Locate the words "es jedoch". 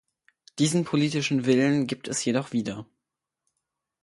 2.07-2.53